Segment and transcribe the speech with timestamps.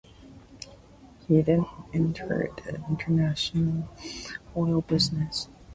[1.27, 3.87] He then entered the international
[4.57, 5.47] oil business.